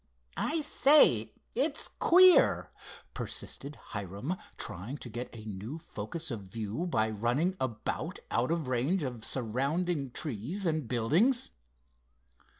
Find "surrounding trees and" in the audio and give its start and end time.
9.23-10.87